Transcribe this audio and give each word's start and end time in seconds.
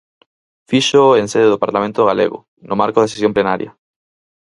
Fíxoo 0.69 1.17
en 1.21 1.27
sede 1.31 1.51
do 1.51 1.61
parlamento 1.63 2.07
Galego, 2.09 2.37
no 2.67 2.73
marco 2.81 2.99
da 3.01 3.11
sesión 3.13 3.35
plenaria. 3.35 3.71